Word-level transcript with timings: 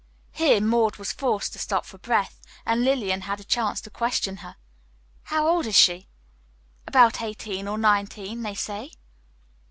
Here 0.31 0.59
Maud 0.59 0.95
was 0.95 1.11
forced 1.11 1.53
to 1.53 1.59
stop 1.59 1.85
for 1.85 1.99
breath, 1.99 2.41
and 2.65 2.83
Lillian 2.83 3.21
had 3.21 3.39
a 3.39 3.43
chance 3.43 3.79
to 3.81 3.91
question 3.91 4.37
her. 4.37 4.55
"How 5.25 5.47
old 5.47 5.67
is 5.67 5.77
she?" 5.77 6.07
"About 6.87 7.21
eighteen 7.21 7.67
or 7.67 7.77
nineteen, 7.77 8.41
they 8.41 8.55
say." 8.55 8.89